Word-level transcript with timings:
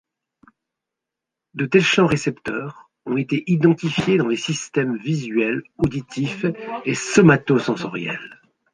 De 1.53 1.67
tels 1.67 1.83
champs 1.85 2.07
récepteurs 2.07 2.89
ont 3.05 3.17
été 3.17 3.43
identifiés 3.45 4.17
dans 4.17 4.27
les 4.29 4.35
systèmes 4.35 4.97
visuel, 4.97 5.61
auditif 5.77 6.43
et 6.85 6.95
somatosensoriel. 6.95 8.17